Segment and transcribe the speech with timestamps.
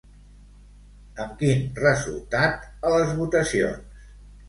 [1.25, 4.07] Amb quin resultat a les votacions?